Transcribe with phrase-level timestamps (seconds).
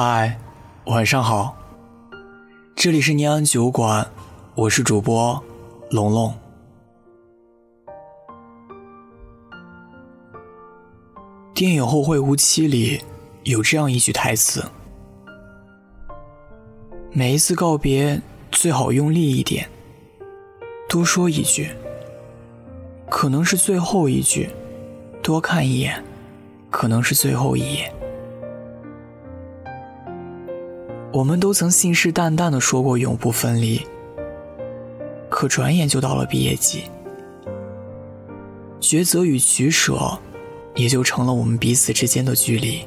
[0.00, 0.38] 嗨，
[0.84, 1.56] 晚上好，
[2.76, 4.06] 这里是念安酒馆，
[4.54, 5.42] 我是主播
[5.90, 6.32] 龙龙。
[11.52, 13.02] 电影《后会无期》里
[13.42, 14.64] 有这样一句台词
[17.10, 18.22] ：“每一次告别，
[18.52, 19.68] 最好用力一点，
[20.88, 21.70] 多说一句，
[23.10, 24.46] 可能是最后一句；
[25.24, 26.00] 多看一眼，
[26.70, 27.92] 可能是最后一眼。”
[31.10, 33.80] 我们都曾信誓旦旦的说过永不分离，
[35.30, 36.82] 可转眼就到了毕业季，
[38.78, 40.18] 抉择与取舍，
[40.74, 42.86] 也就成了我们彼此之间的距离。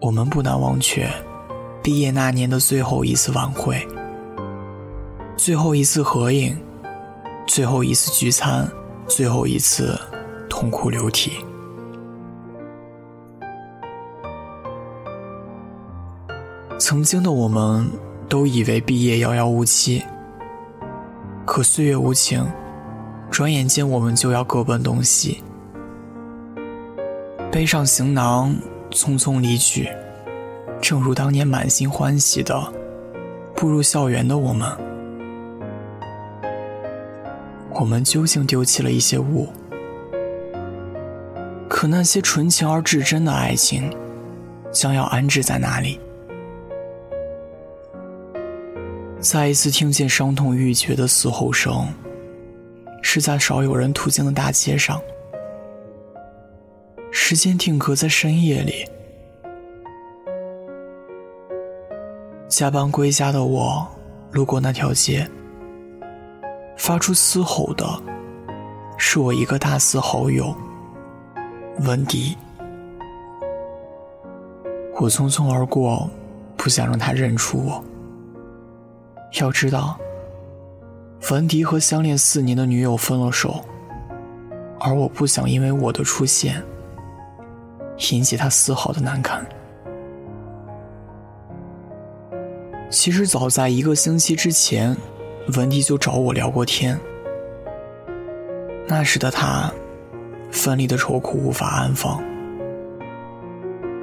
[0.00, 1.08] 我们不难忘却
[1.82, 3.88] 毕业那年的最后一次晚会，
[5.34, 6.54] 最后一次合影，
[7.46, 8.70] 最后一次聚餐，
[9.08, 9.98] 最后一次
[10.50, 11.32] 痛哭流涕。
[16.86, 17.90] 曾经的我们
[18.28, 20.04] 都以为毕业遥遥无期，
[21.46, 22.46] 可岁月无情，
[23.30, 25.42] 转眼间我们就要各奔东西，
[27.50, 28.54] 背上行囊，
[28.90, 29.88] 匆匆离去。
[30.78, 32.70] 正如当年满心欢喜的
[33.56, 34.70] 步入校园的我们，
[37.70, 39.48] 我们究竟丢弃了一些物？
[41.66, 43.90] 可那些纯情而至真的爱情，
[44.70, 45.98] 将要安置在哪里？
[49.24, 51.88] 再一次听见伤痛欲绝的嘶吼声，
[53.00, 55.00] 是在少有人途经的大街上。
[57.10, 58.84] 时间定格在深夜里。
[62.50, 63.88] 加班归家的我，
[64.30, 65.26] 路过那条街，
[66.76, 67.86] 发出嘶吼的，
[68.98, 70.54] 是我一个大四好友
[71.78, 72.36] 文迪。
[75.00, 76.10] 我匆匆而过，
[76.58, 77.82] 不想让他认出我。
[79.40, 79.98] 要知道，
[81.30, 83.64] 文迪和相恋四年的女友分了手，
[84.78, 86.62] 而我不想因为我的出现
[88.12, 89.44] 引起他丝毫的难堪。
[92.90, 94.96] 其实早在一个星期之前，
[95.56, 96.96] 文迪就找我聊过天。
[98.86, 99.72] 那时的他，
[100.52, 102.22] 分离的愁苦无法安放，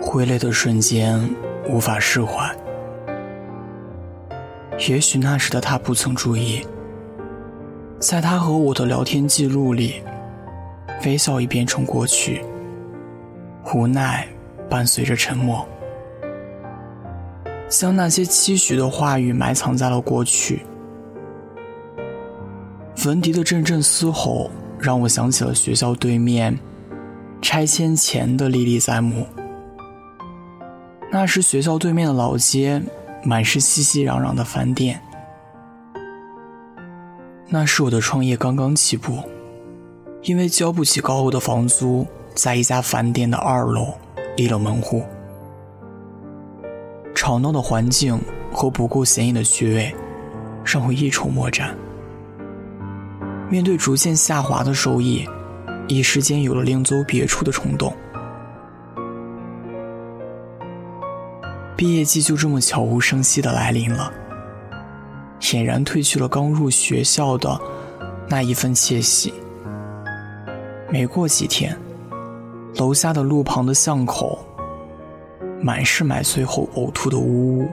[0.00, 1.22] 挥泪的瞬间
[1.68, 2.52] 无法释怀。
[4.88, 6.66] 也许那时的他不曾注意，
[7.98, 10.02] 在他和我的聊天记录里，
[11.04, 12.42] 微笑已变成过去，
[13.74, 14.26] 无奈
[14.70, 15.66] 伴随着沉默，
[17.68, 20.64] 将那些期许的话语埋藏在了过去。
[23.04, 26.58] 文迪的阵阵嘶吼让我想起了学校对面
[27.42, 29.26] 拆迁前的历历在目，
[31.12, 32.82] 那时学校对面的老街。
[33.22, 35.00] 满是熙熙攘攘的饭店。
[37.48, 39.18] 那是我的创业刚刚起步，
[40.22, 43.94] 因为交不起高额的房租，在一家饭店的二楼
[44.36, 45.04] 立了门户。
[47.14, 48.18] 吵闹的环境
[48.52, 49.94] 和不够显眼的区位，
[50.64, 51.76] 让我一筹莫展。
[53.50, 55.28] 面对逐渐下滑的收益，
[55.88, 57.92] 一时间有了另租别处的冲动。
[61.80, 64.12] 毕业季就这么悄无声息的来临了，
[65.40, 67.58] 俨然褪去了刚入学校的
[68.28, 69.32] 那一份窃喜。
[70.90, 71.74] 没过几天，
[72.74, 74.38] 楼下的路旁的巷口，
[75.58, 77.68] 满是买醉后呕吐的污物。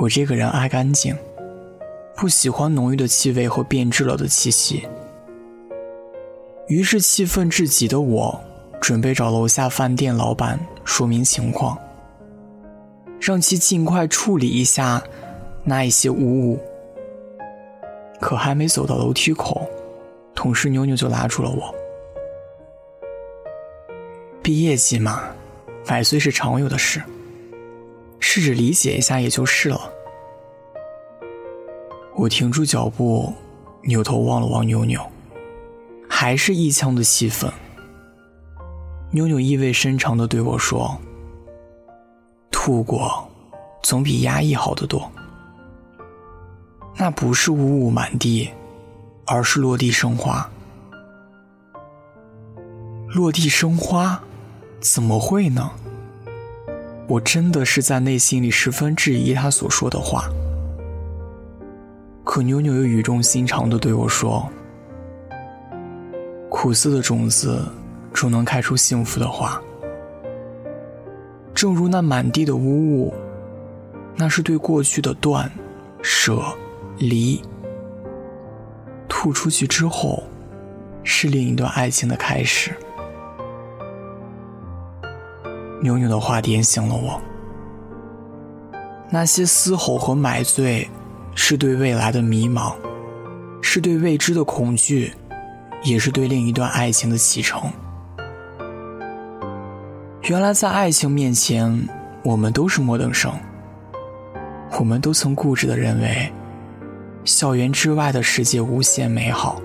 [0.00, 1.16] 我这个人爱干净，
[2.16, 4.88] 不喜欢浓郁的气味和变质了的气息，
[6.66, 8.40] 于是气愤至极的我。
[8.80, 11.78] 准备找楼下饭店老板说明情况，
[13.20, 15.02] 让其尽快处理一下
[15.64, 16.60] 那一些污物。
[18.20, 19.68] 可还没走到楼梯口，
[20.34, 21.74] 同事妞妞就拉住了我。
[24.42, 25.22] 毕业季嘛，
[25.86, 27.02] 买醉是常有的事，
[28.20, 29.92] 试着理解一下也就是了。
[32.14, 33.32] 我停住脚步，
[33.82, 35.00] 扭头望了望妞妞，
[36.08, 37.50] 还是一腔的气愤。
[39.14, 40.98] 妞妞意味深长地对我说
[42.50, 43.28] ：“吐过，
[43.82, 45.12] 总比压抑好得多。
[46.96, 48.48] 那不是污物满地，
[49.26, 50.50] 而是落地生花。
[53.08, 54.18] 落地生花，
[54.80, 55.70] 怎么会呢？
[57.06, 60.24] 我真的是在内心里十分质疑他所说的话。
[62.24, 64.48] 可妞妞又语重心长地对我说
[66.48, 67.62] ：‘苦涩的种子。’
[68.12, 69.60] 终能开出幸福的花。
[71.54, 73.14] 正如那满地的污物，
[74.16, 75.50] 那是对过去的断、
[76.02, 76.42] 舍、
[76.98, 77.40] 离。
[79.08, 80.22] 吐出去之后，
[81.04, 82.72] 是另一段爱情的开始。
[85.80, 87.20] 牛牛的话点醒了我。
[89.10, 90.88] 那些嘶吼和买醉，
[91.34, 92.72] 是对未来的迷茫，
[93.60, 95.12] 是对未知的恐惧，
[95.84, 97.70] 也是对另一段爱情的启程。
[100.24, 101.88] 原来，在爱情面前，
[102.22, 103.32] 我们都是末等生。
[104.78, 106.32] 我们都曾固执的认为，
[107.24, 109.60] 校园之外的世界无限美好，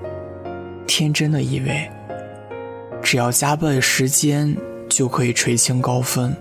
[0.88, 1.90] 天真的以为，
[3.02, 4.56] 只要加倍时间
[4.90, 6.36] 就可以垂青高分。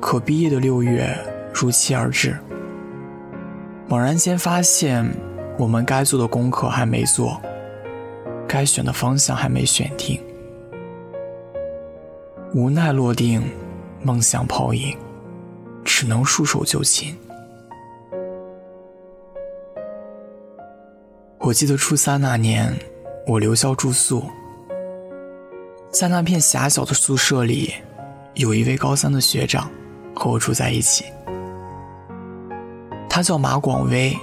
[0.00, 1.16] 可毕业的六月。
[1.58, 2.36] 如期而至，
[3.88, 5.10] 猛然间发现，
[5.56, 7.40] 我们该做的功课还没做，
[8.46, 10.20] 该选的方向还没选定，
[12.56, 13.42] 无奈落定，
[14.02, 14.96] 梦想泡影，
[15.84, 17.14] 只能束手就擒。
[21.38, 22.74] 我记得初三那年，
[23.26, 24.24] 我留校住宿，
[25.90, 27.74] 在那片狭小的宿舍里，
[28.32, 29.70] 有一位高三的学长
[30.14, 31.04] 和我住在一起。
[33.06, 34.16] 他叫马广威。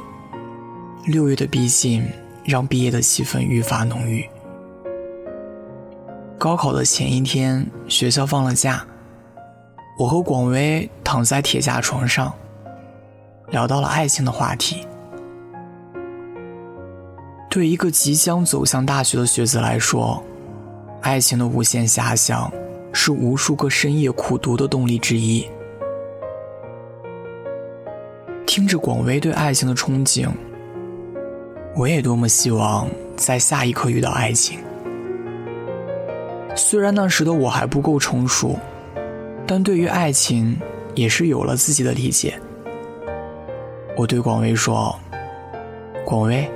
[1.06, 2.04] 六月的逼近，
[2.44, 4.28] 让毕业的气氛愈发浓郁。
[6.44, 8.86] 高考的前一天，学校放了假，
[9.98, 12.34] 我和广威躺在铁架床上，
[13.48, 14.86] 聊到了爱情的话题。
[17.50, 20.22] 对一个即将走向大学的学子来说，
[21.00, 22.52] 爱情的无限遐想，
[22.92, 25.48] 是无数个深夜苦读的动力之一。
[28.46, 30.28] 听着广威对爱情的憧憬，
[31.74, 34.60] 我也多么希望在下一刻遇到爱情。
[36.56, 38.58] 虽然那时的我还不够成熟，
[39.46, 40.58] 但对于爱情
[40.96, 42.40] 也是有了自己的理解。
[43.98, 44.98] 我对广威说
[46.06, 46.50] ：“广威，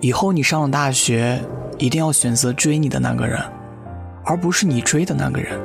[0.00, 1.40] 以后你上了大学，
[1.78, 3.40] 一定要选择追你的那个人，
[4.24, 5.58] 而不是你追的那个人。”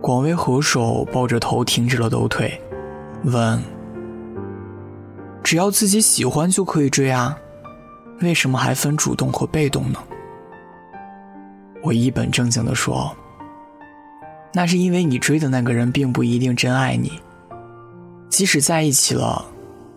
[0.00, 2.60] 广威合手抱着头，停止了抖腿。
[3.24, 3.60] 问：
[5.42, 7.36] 只要自己喜欢就可以追啊？
[8.20, 9.98] 为什么还分主动和被动呢？
[11.82, 13.14] 我一本正经的说：
[14.52, 17.20] 那是因为你追的那个人并不一定真爱你，
[18.28, 19.44] 即使在一起了，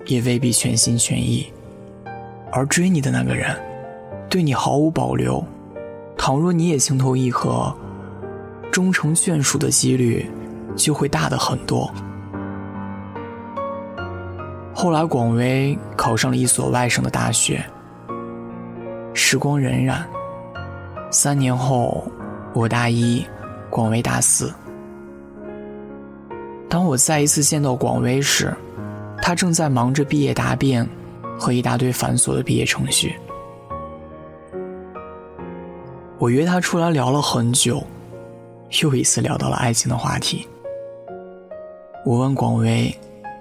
[0.06, 1.46] 也未必全心全意；
[2.52, 3.56] 而追你的那个人，
[4.30, 5.44] 对你毫无保留，
[6.18, 7.76] 倘若你也情投意合，
[8.72, 10.30] 终成眷属的几率
[10.76, 11.92] 就会大的很多。
[14.74, 17.64] 后来，广威考上了一所外省的大学。
[19.14, 20.02] 时光荏苒，
[21.12, 22.10] 三年后，
[22.54, 23.26] 我大一，
[23.70, 24.52] 广威大四。
[26.70, 28.52] 当我再一次见到广威时，
[29.22, 30.88] 他正在忙着毕业答辩
[31.38, 33.14] 和一大堆繁琐的毕业程序。
[36.18, 37.84] 我约他出来聊了很久，
[38.82, 40.48] 又一次聊到了爱情的话题。
[42.06, 42.92] 我问广威。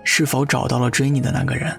[0.03, 1.79] 是否找到了追你的那个人？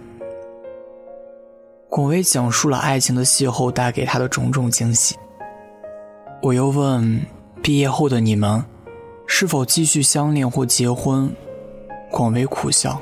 [1.89, 5.15] 广威讲述了爱情的邂逅带给他的种种惊喜。
[6.43, 7.23] 我又问：
[7.61, 8.65] 毕业后的你们，
[9.27, 11.31] 是否继续相恋或结婚？
[12.09, 12.99] 广为苦笑，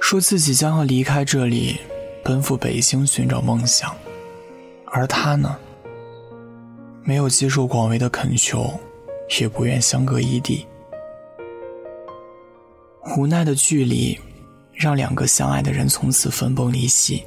[0.00, 1.76] 说自己将要离开这里，
[2.24, 3.94] 奔赴北京寻找梦想。
[4.86, 5.54] 而他呢，
[7.04, 8.72] 没有接受广为的恳求，
[9.38, 10.66] 也不愿相隔异地。
[13.18, 14.18] 无奈的距离，
[14.72, 17.22] 让两个相爱的人从此分崩离析。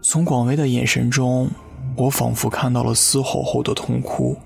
[0.00, 1.50] 从广为的眼神中，
[1.98, 4.36] 我仿佛看到了嘶吼后的痛哭，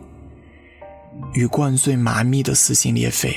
[1.35, 3.37] 与灌醉麻痹的撕心裂肺。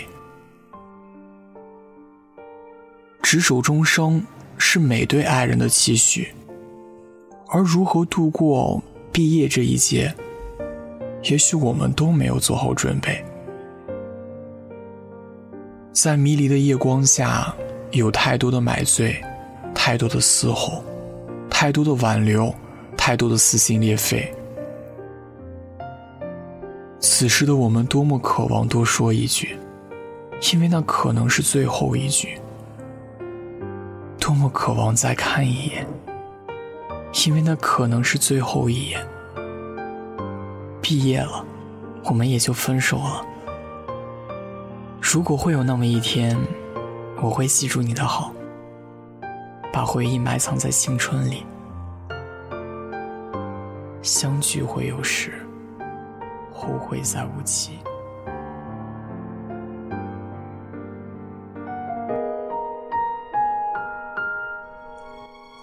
[3.21, 4.25] 执手终生
[4.57, 6.33] 是每对爱人的期许，
[7.49, 8.81] 而如何度过
[9.11, 10.15] 毕业这一劫，
[11.23, 13.21] 也许我们都没有做好准备。
[15.91, 17.53] 在迷离的夜光下，
[17.91, 19.21] 有太多的买醉，
[19.73, 20.81] 太多的嘶吼，
[21.49, 22.53] 太多的挽留，
[23.07, 24.33] 太多的撕心裂肺。
[26.99, 29.59] 此时的我们多么渴望多说一句，
[30.51, 32.29] 因为那可能是最后一句；
[34.19, 35.85] 多么渴望再看一眼，
[37.27, 39.07] 因为那可能是最后一眼。
[40.81, 41.45] 毕业了，
[42.05, 43.23] 我们也就分手了。
[44.99, 46.35] 如果会有那么一天，
[47.21, 48.33] 我会记住你的好，
[49.71, 51.45] 把回忆埋藏在青春里。
[54.05, 55.33] 相聚会有时，
[56.53, 57.79] 后会再无期。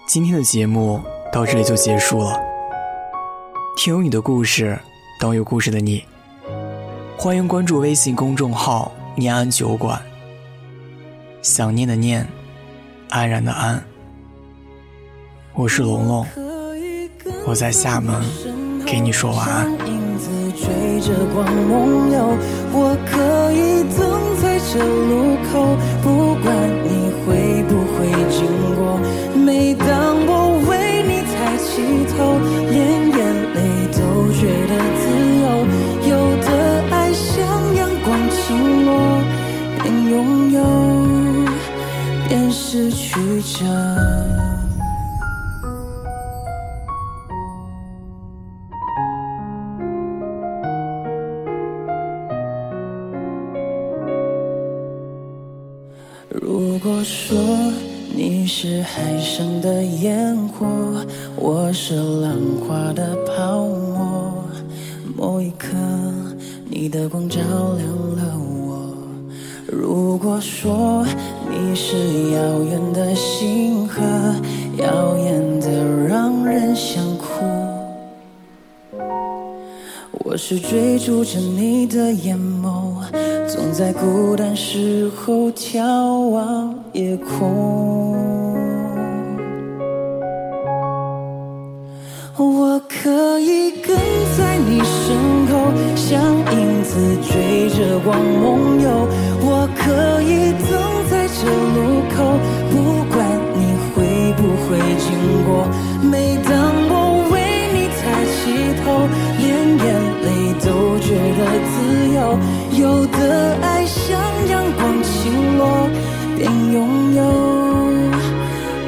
[0.05, 2.37] 今天的节目到这里就结束了。
[3.77, 4.77] 听有你的故事，
[5.21, 6.03] 等有故事的你。
[7.17, 10.01] 欢迎关注微信公众号“念安酒馆”。
[11.41, 12.27] 想念的念，
[13.09, 13.81] 安然的安。
[15.53, 16.25] 我是龙龙，
[17.45, 18.15] 我在厦门
[18.85, 19.69] 给你说晚安。
[22.75, 23.11] 我可
[23.51, 24.01] 以等
[24.41, 25.51] 在这路口，
[26.01, 26.45] 不管
[26.83, 26.89] 你
[27.21, 27.27] 会
[27.67, 27.95] 不会
[28.31, 28.35] 经
[28.75, 28.79] 过。
[29.35, 29.85] 每当
[30.25, 30.31] 我
[30.67, 30.71] 为
[31.03, 31.69] 你抬起
[32.09, 32.15] 头，
[32.71, 32.75] 连
[33.11, 33.19] 眼
[33.53, 33.57] 泪
[33.91, 33.99] 都
[34.33, 35.03] 觉得自
[35.43, 35.45] 由。
[36.09, 36.47] 有的
[36.89, 37.31] 爱像
[37.75, 38.41] 阳光倾
[38.85, 38.89] 落，
[39.81, 40.13] 边拥
[40.51, 40.57] 有
[42.27, 44.32] 边失去着。
[57.15, 57.37] 说
[58.11, 60.65] 你是海上的烟火，
[61.35, 62.35] 我是浪
[62.67, 64.33] 花的泡沫，
[65.15, 65.67] 某一刻
[66.67, 67.39] 你的光照
[67.77, 68.35] 亮了
[68.67, 68.97] 我。
[69.67, 71.05] 如果说
[71.47, 74.01] 你是遥远的星河，
[74.75, 75.69] 耀眼的
[76.07, 77.12] 让人想
[80.33, 82.95] 我是追逐着你的眼眸。
[83.47, 88.17] 总在孤单时候眺望夜空，
[92.35, 93.95] 我可以跟
[94.35, 95.15] 在你身
[95.53, 96.19] 后，像
[96.51, 98.89] 影子追着光梦游。
[99.39, 100.73] 我可以等
[101.11, 102.17] 在这路口，
[102.71, 102.73] 不
[103.13, 103.21] 管
[103.53, 103.61] 你
[103.93, 105.05] 会不会经
[105.45, 105.69] 过。
[106.01, 106.32] 每
[112.71, 115.89] 有的爱像阳光倾落，
[116.37, 117.21] 边拥有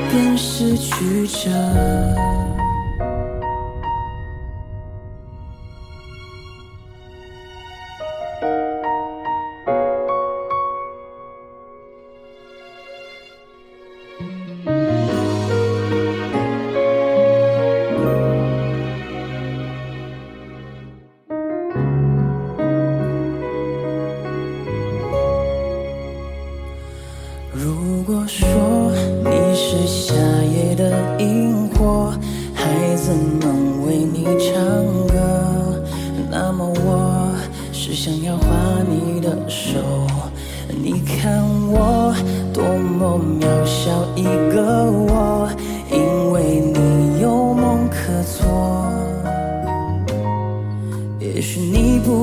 [0.09, 2.44] 边失去着。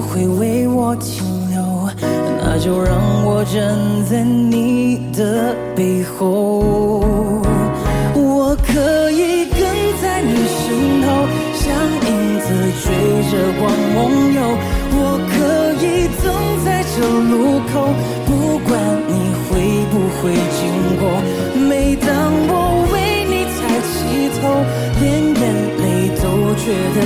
[0.02, 1.62] 会为我停留，
[2.40, 3.76] 那就让我站
[4.10, 7.00] 在你的背后。
[8.14, 9.60] 我可以跟
[10.02, 10.66] 在你身
[11.06, 11.08] 后，
[11.54, 11.64] 像
[12.08, 12.46] 影子
[12.82, 12.84] 追
[13.30, 13.62] 着光
[13.94, 13.98] 梦
[14.34, 14.38] 游。
[14.94, 14.96] 我
[15.32, 15.34] 可
[15.80, 15.86] 以
[16.22, 16.24] 等
[16.64, 16.94] 在这
[17.30, 17.32] 路
[17.72, 17.74] 口，
[18.26, 18.30] 不
[18.68, 18.70] 管
[19.08, 19.10] 你
[19.48, 19.50] 会
[19.90, 20.20] 不会
[20.58, 20.60] 经
[21.00, 21.02] 过。
[21.68, 22.10] 每当
[22.48, 22.52] 我
[22.92, 22.94] 为
[23.24, 23.94] 你抬起
[24.36, 24.42] 头，
[25.00, 25.40] 连眼
[25.80, 25.82] 泪
[26.20, 26.22] 都
[26.60, 26.98] 觉得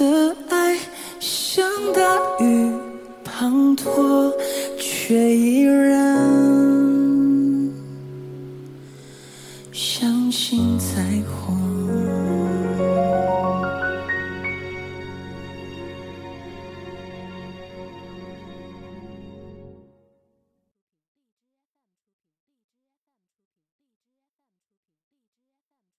[0.00, 0.78] 的爱
[1.20, 2.00] 像大
[2.42, 2.72] 雨
[3.22, 4.32] 滂沱，
[4.78, 6.19] 却依然